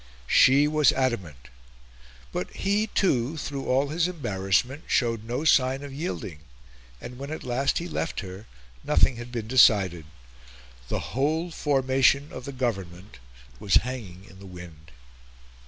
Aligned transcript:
She 0.25 0.67
was 0.67 0.91
adamant; 0.93 1.49
but 2.31 2.49
he, 2.49 2.87
too, 2.87 3.37
through 3.37 3.67
all 3.67 3.89
his 3.89 4.07
embarrassment, 4.07 4.85
showed 4.87 5.23
no 5.23 5.45
sign 5.45 5.83
of 5.83 5.93
yielding; 5.93 6.39
and 6.99 7.19
when 7.19 7.29
at 7.29 7.43
last 7.43 7.77
he 7.77 7.87
left 7.87 8.21
her 8.21 8.47
nothing 8.83 9.17
had 9.17 9.31
been 9.31 9.47
decided 9.47 10.05
the 10.87 11.13
whole 11.13 11.51
formation 11.51 12.29
of 12.33 12.45
the 12.45 12.51
Government 12.51 13.19
was 13.59 13.75
hanging 13.85 14.25
in 14.25 14.39
the 14.39 14.47
wind. 14.47 14.89